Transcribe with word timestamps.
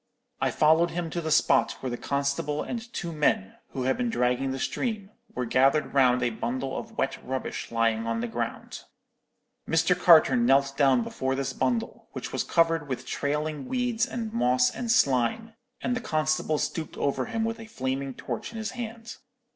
"I 0.41 0.49
followed 0.49 0.89
him 0.89 1.11
to 1.11 1.21
the 1.21 1.29
spot 1.29 1.73
where 1.73 1.91
the 1.91 1.95
constable 1.95 2.63
and 2.63 2.91
two 2.91 3.11
men, 3.11 3.57
who 3.73 3.83
had 3.83 3.97
been 3.97 4.09
dragging 4.09 4.49
the 4.49 4.57
stream, 4.57 5.11
were 5.35 5.45
gathered 5.45 5.93
round 5.93 6.23
a 6.23 6.31
bundle 6.31 6.75
of 6.75 6.97
wet 6.97 7.19
rubbish 7.23 7.71
lying 7.71 8.07
on 8.07 8.19
the 8.19 8.27
ground. 8.27 8.85
"Mr. 9.69 9.95
Carter 9.95 10.35
knelt 10.35 10.75
down 10.75 11.03
before 11.03 11.35
this 11.35 11.53
bundle, 11.53 12.07
which 12.13 12.33
was 12.33 12.43
covered 12.43 12.87
with 12.87 13.05
trailing 13.05 13.67
weeds 13.67 14.07
and 14.07 14.33
moss 14.33 14.71
and 14.71 14.89
slime, 14.91 15.53
and 15.81 15.95
the 15.95 16.01
constable 16.01 16.57
stooped 16.57 16.97
over 16.97 17.25
him 17.27 17.43
with 17.45 17.59
a 17.59 17.67
flaming 17.67 18.15
torch 18.15 18.51
in 18.51 18.57
his 18.57 18.71
hand. 18.71 19.17